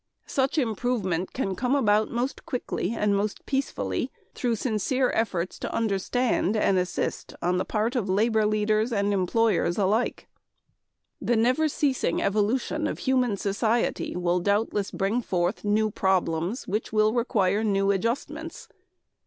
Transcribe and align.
Such 0.25 0.57
improvement 0.57 1.31
can 1.31 1.55
come 1.55 1.75
about 1.75 2.09
most 2.09 2.43
quickly 2.43 2.95
and 2.97 3.15
most 3.15 3.45
peacefully 3.45 4.09
through 4.33 4.55
sincere 4.55 5.11
efforts 5.13 5.59
to 5.59 5.71
understand 5.71 6.57
and 6.57 6.79
assist 6.79 7.35
on 7.39 7.59
the 7.59 7.65
part 7.65 7.95
of 7.95 8.09
labor 8.09 8.47
leaders 8.47 8.91
and 8.91 9.13
employers 9.13 9.77
alike. 9.77 10.27
"The 11.21 11.35
never 11.35 11.67
ceasing 11.67 12.19
evolution 12.19 12.87
of 12.87 12.97
human 12.97 13.37
society 13.37 14.15
will 14.15 14.39
doubtless 14.39 14.89
bring 14.89 15.21
forth 15.21 15.63
new 15.63 15.91
problems 15.91 16.67
which 16.67 16.91
will 16.91 17.13
require 17.13 17.63
new 17.63 17.91
adjustments. 17.91 18.67